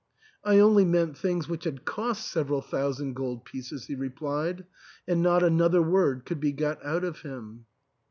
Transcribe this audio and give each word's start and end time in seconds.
"I 0.43 0.57
only 0.57 0.83
meant 0.83 1.15
things 1.15 1.47
which 1.47 1.63
had 1.65 1.85
cost 1.85 2.27
several 2.27 2.61
thousand 2.63 3.13
gold 3.13 3.45
pieces," 3.45 3.85
he 3.85 3.93
replied; 3.93 4.65
and 5.07 5.21
not 5.21 5.43
another 5.43 5.83
word 5.83 6.25
could 6.25 6.39
be 6.39 6.53
got 6.53 6.83
out 6.83 7.03
of 7.03 7.21
him. 7.21 7.67